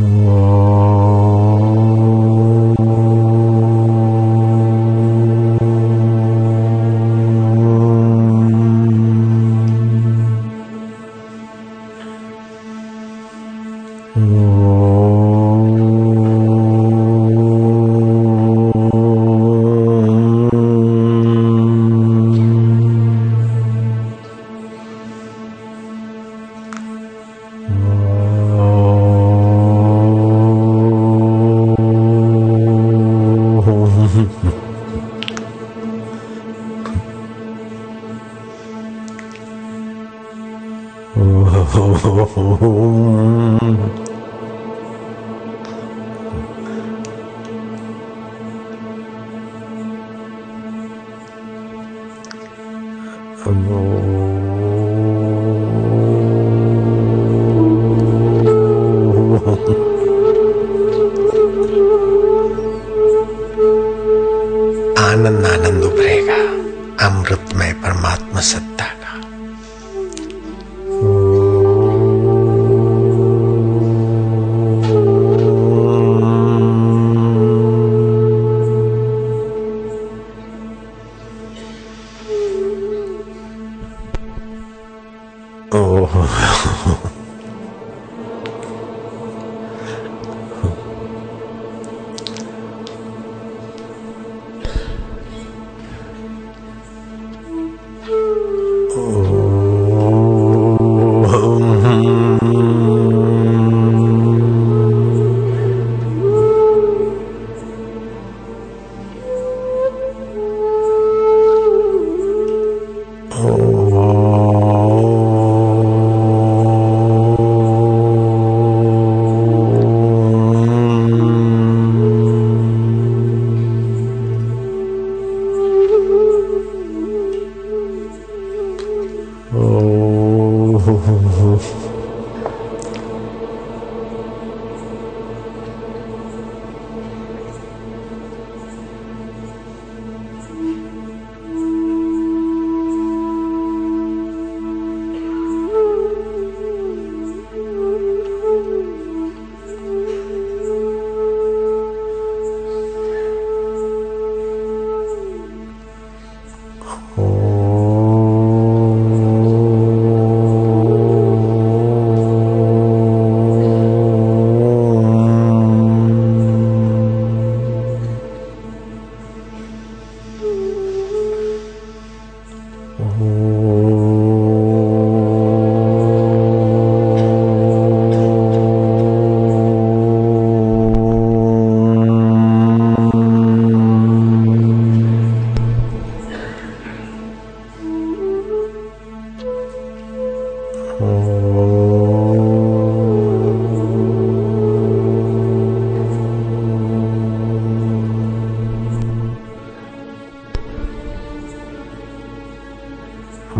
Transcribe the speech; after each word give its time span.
Oh. 0.00 0.47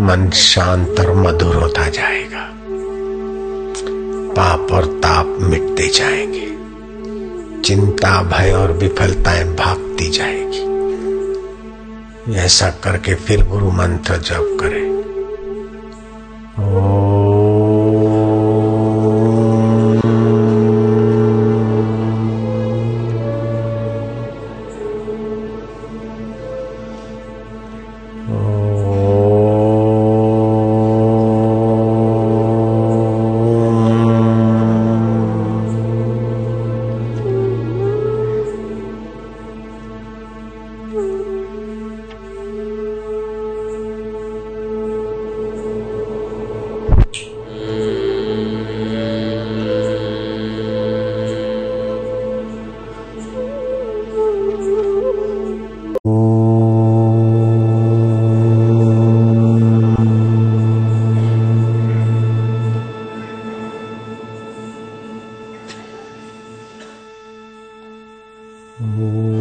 मन 0.09 0.29
शांत 0.29 0.99
और 0.99 1.13
मधुर 1.15 1.55
होता 1.55 1.89
जाएगा। 1.89 2.49
पाप 4.33 4.67
और 4.71 4.85
ताप 4.85 5.37
मिटते 5.41 5.87
जाएँगे। 5.87 6.49
चिंता, 7.61 8.23
भय 8.23 8.51
और 8.51 8.71
विफलताएँ 8.71 9.43
भागती 9.43 10.09
जाएगी। 10.09 10.59
ऐसा 12.35 12.69
करके 12.69 13.15
फिर 13.15 13.45
गुरु 13.45 13.71
मंत्र 13.71 14.17
जप 14.17 14.57
करें। 14.61 14.88
Oh. 68.81 69.38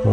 मन 0.01 0.07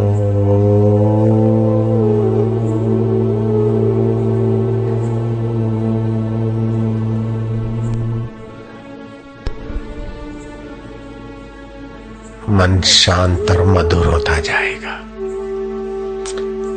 शांत 12.85 13.51
और 13.51 13.65
मधुर 13.65 14.05
होता 14.05 14.39
जाएगा। 14.39 15.01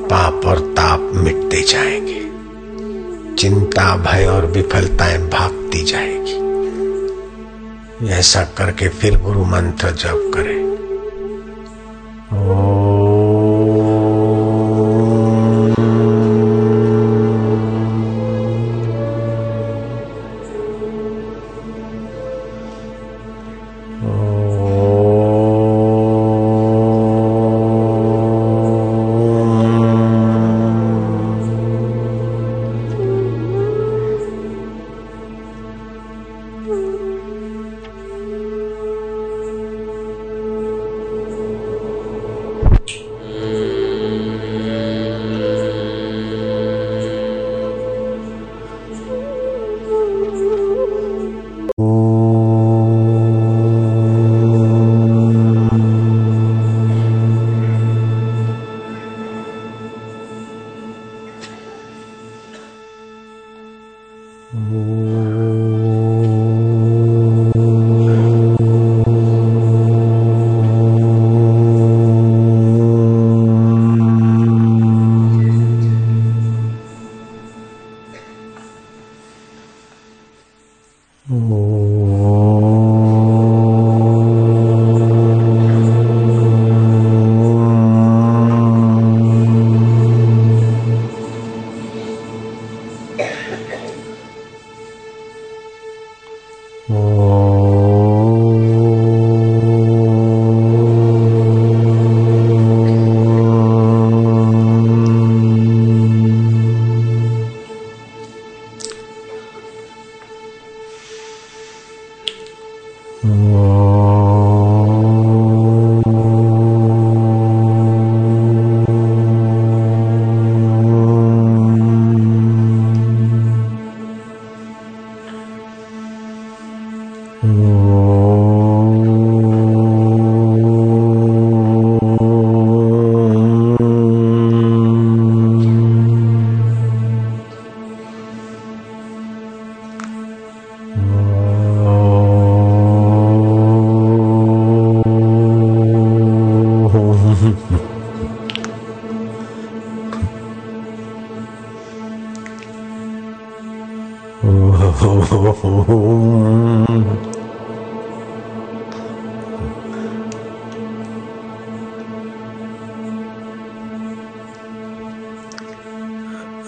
पाप 0.07 0.47
और 0.47 0.59
ताप 0.59 1.11
मिटते 1.15 1.63
जाएँगे। 1.63 2.21
चिंता, 3.35 3.97
भय 3.97 4.27
और 4.27 4.47
विफलताएँ 4.47 5.19
भागती 5.19 5.83
जाएगी। 5.83 6.31
ऐसा 8.09 8.43
करके 8.43 8.89
फिर 8.89 9.21
गुरु 9.21 9.45
मंत्र 9.45 9.91
जप 9.91 10.33
करें। 10.35 10.60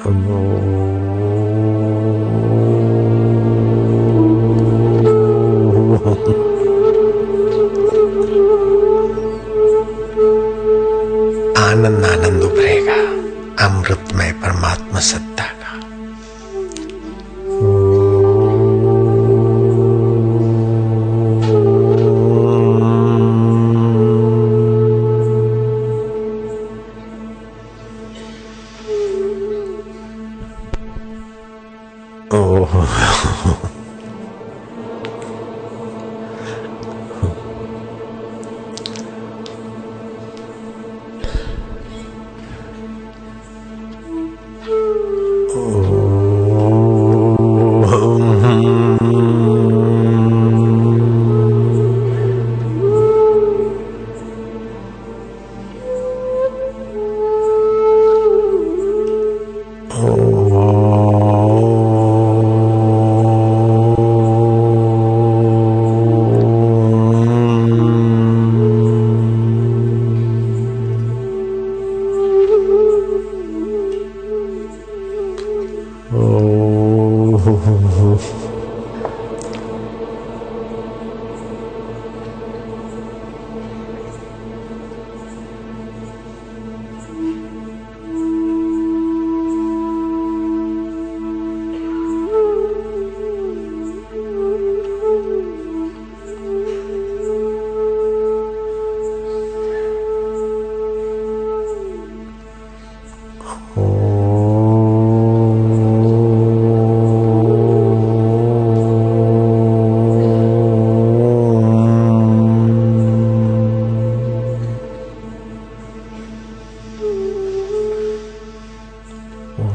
Allah. 0.04 1.31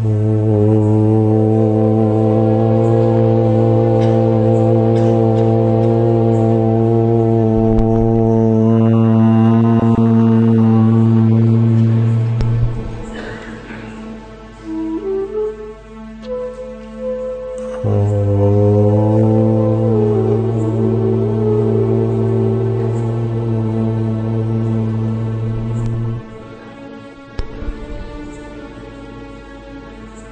Oh. 0.06 0.37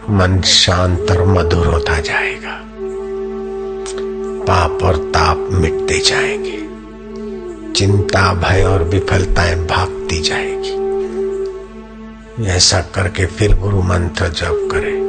मन 0.09 0.41
शांत 0.41 1.11
और 1.11 1.25
मधुर 1.25 1.67
होता 1.67 1.99
जाएगा। 1.99 2.61
पाप 4.45 4.83
और 4.83 4.95
ताप 4.95 5.47
मिटते 5.51 5.99
जाएँगे। 5.99 6.65
चिंता, 7.73 8.33
भय 8.33 8.63
और 8.63 8.83
विफलताएँ 8.83 9.55
भागती 9.55 10.21
जाएगी। 10.21 10.75
ऐसा 12.45 12.81
करके 12.81 13.25
फिर 13.25 13.57
गुरु 13.57 13.81
मंत्र 13.81 14.27
जप 14.27 14.69
करें। 14.71 15.04